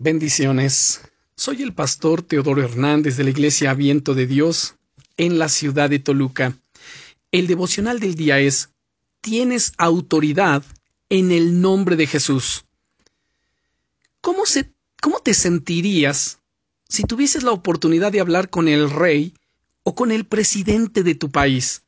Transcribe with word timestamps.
Bendiciones. 0.00 1.00
Soy 1.34 1.62
el 1.62 1.74
pastor 1.74 2.22
Teodoro 2.22 2.62
Hernández 2.62 3.16
de 3.16 3.24
la 3.24 3.30
Iglesia 3.30 3.74
Viento 3.74 4.14
de 4.14 4.28
Dios 4.28 4.76
en 5.16 5.40
la 5.40 5.48
ciudad 5.48 5.90
de 5.90 5.98
Toluca. 5.98 6.56
El 7.32 7.48
devocional 7.48 7.98
del 7.98 8.14
día 8.14 8.38
es 8.38 8.70
Tienes 9.20 9.72
autoridad 9.76 10.62
en 11.08 11.32
el 11.32 11.60
nombre 11.60 11.96
de 11.96 12.06
Jesús. 12.06 12.64
¿Cómo, 14.20 14.46
se, 14.46 14.72
¿Cómo 15.02 15.18
te 15.18 15.34
sentirías 15.34 16.38
si 16.88 17.02
tuvieses 17.02 17.42
la 17.42 17.50
oportunidad 17.50 18.12
de 18.12 18.20
hablar 18.20 18.50
con 18.50 18.68
el 18.68 18.90
rey 18.90 19.34
o 19.82 19.96
con 19.96 20.12
el 20.12 20.26
presidente 20.26 21.02
de 21.02 21.16
tu 21.16 21.32
país? 21.32 21.82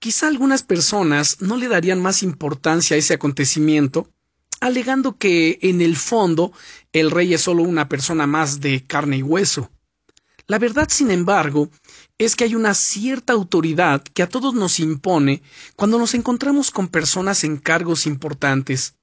Quizá 0.00 0.26
algunas 0.26 0.64
personas 0.64 1.40
no 1.42 1.56
le 1.56 1.68
darían 1.68 2.02
más 2.02 2.24
importancia 2.24 2.96
a 2.96 2.98
ese 2.98 3.14
acontecimiento 3.14 4.08
alegando 4.62 5.18
que 5.18 5.58
en 5.62 5.80
el 5.80 5.96
fondo 5.96 6.52
el 6.92 7.10
rey 7.10 7.34
es 7.34 7.42
solo 7.42 7.64
una 7.64 7.88
persona 7.88 8.28
más 8.28 8.60
de 8.60 8.84
carne 8.84 9.16
y 9.16 9.22
hueso. 9.22 9.70
La 10.46 10.60
verdad, 10.60 10.88
sin 10.88 11.10
embargo, 11.10 11.68
es 12.16 12.36
que 12.36 12.44
hay 12.44 12.54
una 12.54 12.74
cierta 12.74 13.32
autoridad 13.32 14.02
que 14.02 14.22
a 14.22 14.28
todos 14.28 14.54
nos 14.54 14.78
impone 14.78 15.42
cuando 15.74 15.98
nos 15.98 16.14
encontramos 16.14 16.70
con 16.70 16.86
personas 16.86 17.42
en 17.42 17.56
cargos 17.56 18.06
importantes. 18.06 18.94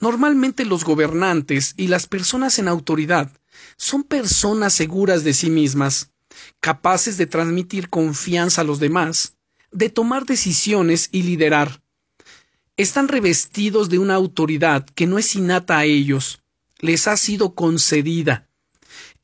Normalmente 0.00 0.64
los 0.64 0.84
gobernantes 0.84 1.74
y 1.76 1.86
las 1.86 2.08
personas 2.08 2.58
en 2.58 2.66
autoridad 2.66 3.30
son 3.76 4.02
personas 4.02 4.72
seguras 4.72 5.22
de 5.22 5.32
sí 5.32 5.48
mismas, 5.48 6.10
capaces 6.58 7.16
de 7.18 7.26
transmitir 7.26 7.88
confianza 7.88 8.62
a 8.62 8.64
los 8.64 8.80
demás, 8.80 9.36
de 9.70 9.90
tomar 9.90 10.26
decisiones 10.26 11.08
y 11.12 11.22
liderar 11.22 11.81
están 12.82 13.08
revestidos 13.08 13.88
de 13.88 13.98
una 13.98 14.14
autoridad 14.14 14.84
que 14.84 15.06
no 15.06 15.18
es 15.18 15.34
innata 15.34 15.78
a 15.78 15.84
ellos, 15.84 16.42
les 16.78 17.06
ha 17.08 17.16
sido 17.16 17.54
concedida. 17.54 18.48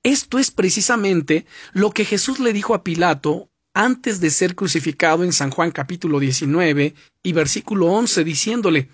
Esto 0.03 0.39
es 0.39 0.51
precisamente 0.51 1.45
lo 1.73 1.91
que 1.91 2.05
Jesús 2.05 2.39
le 2.39 2.53
dijo 2.53 2.75
a 2.75 2.85
Pilato 2.85 3.51
antes 3.75 4.21
de 4.21 4.31
ser 4.31 4.55
crucificado 4.55 5.23
en 5.25 5.33
San 5.33 5.51
Juan 5.51 5.71
capítulo 5.71 6.19
19 6.19 6.95
y 7.23 7.33
versículo 7.33 7.87
11 7.87 8.25
diciéndole, 8.25 8.89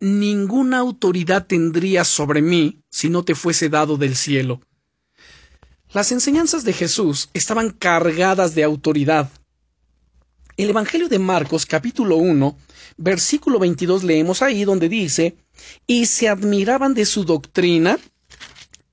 Ninguna 0.00 0.78
autoridad 0.78 1.46
tendría 1.46 2.04
sobre 2.04 2.40
mí 2.42 2.82
si 2.90 3.10
no 3.10 3.24
te 3.24 3.34
fuese 3.34 3.68
dado 3.68 3.96
del 3.96 4.16
cielo. 4.16 4.60
Las 5.92 6.12
enseñanzas 6.12 6.64
de 6.64 6.72
Jesús 6.72 7.28
estaban 7.34 7.70
cargadas 7.70 8.54
de 8.54 8.64
autoridad, 8.64 9.30
el 10.56 10.70
Evangelio 10.70 11.08
de 11.08 11.18
Marcos 11.18 11.64
capítulo 11.64 12.16
1, 12.16 12.56
versículo 12.98 13.58
22 13.58 14.04
leemos 14.04 14.42
ahí 14.42 14.64
donde 14.64 14.88
dice, 14.88 15.36
y 15.86 16.06
se 16.06 16.28
admiraban 16.28 16.94
de 16.94 17.06
su 17.06 17.24
doctrina 17.24 17.98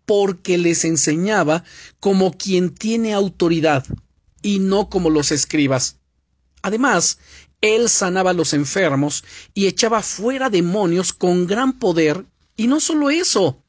porque 0.05 0.57
les 0.57 0.85
enseñaba 0.85 1.63
como 1.99 2.31
quien 2.31 2.73
tiene 2.73 3.13
autoridad 3.13 3.85
y 4.41 4.59
no 4.59 4.89
como 4.89 5.09
los 5.09 5.31
escribas. 5.31 5.97
Además, 6.61 7.19
él 7.61 7.89
sanaba 7.89 8.31
a 8.31 8.33
los 8.33 8.53
enfermos 8.53 9.23
y 9.53 9.67
echaba 9.67 10.01
fuera 10.01 10.49
demonios 10.49 11.11
con 11.11 11.45
gran 11.45 11.77
poder, 11.77 12.25
y 12.55 12.67
no 12.67 12.79
solo 12.79 13.09
eso, 13.09 13.61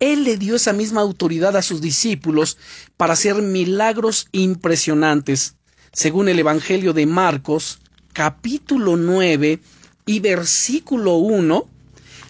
él 0.00 0.24
le 0.24 0.38
dio 0.38 0.56
esa 0.56 0.72
misma 0.72 1.02
autoridad 1.02 1.56
a 1.56 1.62
sus 1.62 1.80
discípulos 1.80 2.56
para 2.96 3.12
hacer 3.12 3.36
milagros 3.36 4.28
impresionantes 4.32 5.56
según 5.96 6.28
el 6.28 6.38
Evangelio 6.38 6.92
de 6.92 7.06
Marcos, 7.06 7.78
capítulo 8.12 8.98
9 8.98 9.60
y 10.04 10.20
versículo 10.20 11.14
1, 11.14 11.66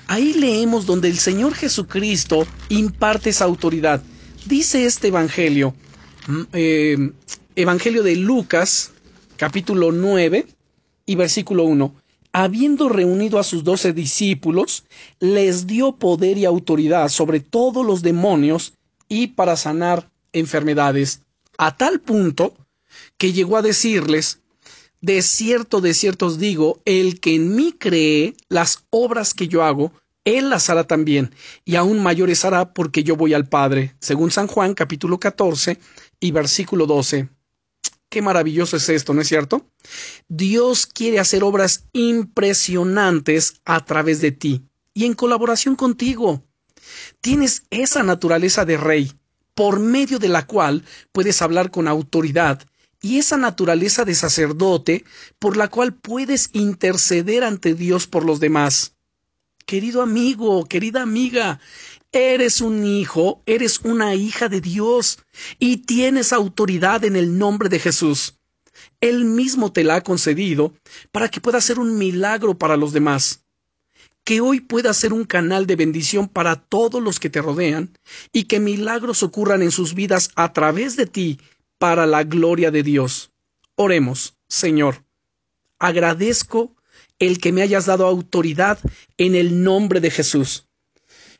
ahí 0.07 0.35
leemos 0.35 0.87
donde 0.87 1.09
el 1.09 1.19
Señor 1.19 1.53
Jesucristo 1.53 2.47
imparte 2.69 3.31
esa 3.31 3.45
autoridad. 3.45 4.01
Dice 4.47 4.87
este 4.87 5.09
Evangelio, 5.09 5.75
mm, 6.29 6.43
eh, 6.53 7.11
Evangelio 7.57 8.05
de 8.05 8.15
Lucas, 8.15 8.93
capítulo 9.37 9.91
9 9.91 10.47
y 11.05 11.17
versículo 11.17 11.65
1, 11.65 11.93
habiendo 12.33 12.89
reunido 12.89 13.41
a 13.41 13.43
sus 13.43 13.65
doce 13.65 13.93
discípulos, 13.93 14.85
les 15.19 15.67
dio 15.67 15.97
poder 15.97 16.39
y 16.39 16.45
autoridad 16.45 17.09
sobre 17.09 17.41
todos 17.41 17.85
los 17.85 18.03
demonios 18.03 18.75
y 19.09 19.27
para 19.27 19.57
sanar 19.57 20.09
enfermedades, 20.33 21.23
a 21.59 21.77
tal 21.77 21.99
punto 21.99 22.55
que 23.19 23.33
llegó 23.33 23.57
a 23.57 23.63
decirles, 23.63 24.41
de 25.01 25.23
cierto, 25.23 25.81
de 25.81 25.95
cierto 25.95 26.27
os 26.27 26.39
digo, 26.39 26.83
el 26.85 27.21
que 27.21 27.35
en 27.35 27.55
mí 27.55 27.75
cree 27.79 28.35
las 28.49 28.85
obras 28.91 29.35
que 29.35 29.47
yo 29.47 29.63
hago, 29.63 29.93
él 30.25 30.51
las 30.51 30.71
hará 30.71 30.85
también, 30.85 31.33
y 31.65 31.77
aún 31.77 32.03
mayores 32.03 32.45
hará 32.45 32.73
porque 32.73 33.05
yo 33.05 33.15
voy 33.15 33.33
al 33.33 33.49
Padre, 33.49 33.95
según 34.01 34.31
San 34.31 34.49
Juan 34.49 34.75
capítulo 34.75 35.21
14 35.21 35.79
y 36.19 36.31
versículo 36.33 36.87
12. 36.87 37.29
Qué 38.09 38.23
maravilloso 38.23 38.77
es 38.77 38.89
esto, 38.89 39.15
¿no 39.15 39.21
es 39.21 39.29
cierto? 39.29 39.71
Dios 40.29 40.87
quiere 40.87 41.21
hacer 41.21 41.45
obras 41.45 41.85
impresionantes 41.93 43.61
a 43.65 43.85
través 43.85 44.21
de 44.21 44.33
ti 44.33 44.63
y 44.95 45.05
en 45.05 45.15
colaboración 45.15 45.77
contigo. 45.77 46.43
Tienes 47.21 47.65
esa 47.71 48.03
naturaleza 48.03 48.65
de 48.65 48.77
rey, 48.77 49.13
por 49.55 49.79
medio 49.79 50.19
de 50.19 50.29
la 50.29 50.47
cual 50.47 50.85
puedes 51.13 51.43
hablar 51.43 51.71
con 51.71 51.89
autoridad 51.89 52.67
y 53.07 53.19
esa 53.19 53.37
naturaleza 53.37 54.05
de 54.05 54.17
sacerdote 54.17 55.05
por 55.39 55.57
la 55.57 55.69
cual 55.69 55.95
puedes 55.95 56.51
interceder 56.55 57.45
ante 57.45 57.75
Dios 57.75 58.09
por 58.09 58.25
los 58.25 58.41
demás. 58.41 58.97
Querido 59.65 60.03
amigo, 60.03 60.65
querida 60.65 61.03
amiga, 61.03 61.61
eres 62.11 62.61
un 62.61 62.85
hijo, 62.85 63.45
eres 63.47 63.79
una 63.85 64.17
hija 64.17 64.49
de 64.49 64.61
Dios 64.61 65.21
y 65.61 65.79
tienes 65.79 66.33
autoridad 66.33 67.05
en 67.05 67.15
el 67.15 67.39
nombre 67.39 67.69
de 67.69 67.79
Jesús. 67.79 68.39
Él 69.01 69.25
mismo 69.25 69.71
te 69.71 69.85
la 69.85 69.97
ha 69.97 70.01
concedido 70.01 70.75
para 71.13 71.29
que 71.29 71.41
pueda 71.41 71.61
ser 71.61 71.79
un 71.79 71.99
milagro 71.99 72.59
para 72.59 72.77
los 72.77 72.93
demás. 72.93 73.45
Que 74.25 74.41
hoy 74.41 74.59
pueda 74.59 74.93
ser 74.93 75.13
un 75.13 75.25
canal 75.25 75.69
de 75.69 75.77
bendición 75.77 76.27
para 76.27 76.57
todos 76.57 77.01
los 77.01 77.21
que 77.21 77.31
te 77.31 77.41
rodean 77.41 77.97
y 78.33 78.45
que 78.45 78.59
milagros 78.59 79.23
ocurran 79.23 79.63
en 79.63 79.71
sus 79.71 79.95
vidas 79.95 80.31
a 80.35 80.53
través 80.53 80.97
de 80.97 81.07
ti 81.07 81.39
para 81.79 82.07
la 82.07 82.25
gloria 82.25 82.71
de 82.71 82.83
Dios. 82.83 83.33
Oremos, 83.75 84.37
Señor. 84.49 85.05
Agradezco 85.79 86.75
el 87.19 87.39
que 87.39 87.53
me 87.53 87.63
hayas 87.63 87.87
dado 87.87 88.07
autoridad 88.07 88.79
en 89.19 89.35
el 89.35 89.63
nombre 89.63 90.01
de 90.01 90.11
Jesús. 90.11 90.67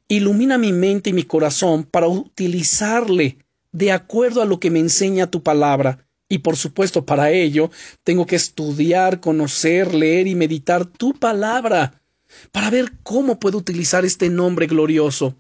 Ilumina 0.09 0.59
mi 0.59 0.73
mente 0.73 1.11
y 1.11 1.13
mi 1.13 1.25
corazón 1.25 1.85
para 1.85 2.09
utilizarle 2.09 3.39
de 3.73 3.93
acuerdo 3.93 4.43
a 4.43 4.47
lo 4.47 4.61
que 4.61 4.71
me 4.71 4.79
enseña 4.79 5.31
tu 5.31 5.43
palabra. 5.43 6.07
Y 6.29 6.39
por 6.39 6.57
supuesto, 6.57 7.05
para 7.07 7.31
ello 7.31 7.71
tengo 8.05 8.27
que 8.27 8.37
estudiar, 8.37 9.21
conocer, 9.21 9.95
leer 9.95 10.27
y 10.27 10.35
meditar 10.35 10.85
tu 10.85 11.15
palabra 11.15 12.03
para 12.53 12.71
ver 12.71 12.93
cómo 13.03 13.39
puedo 13.39 13.59
utilizar 13.59 14.05
este 14.05 14.29
nombre 14.29 14.67
glorioso 14.67 15.37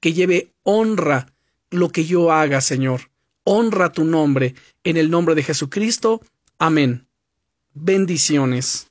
que 0.00 0.12
lleve 0.12 0.52
honra 0.62 1.32
lo 1.70 1.88
que 1.88 2.04
yo 2.04 2.32
haga, 2.32 2.60
Señor 2.60 3.13
honra 3.44 3.92
tu 3.92 4.04
nombre, 4.04 4.54
en 4.82 4.96
el 4.96 5.10
nombre 5.10 5.34
de 5.34 5.42
Jesucristo. 5.42 6.20
Amén. 6.58 7.06
Bendiciones. 7.74 8.90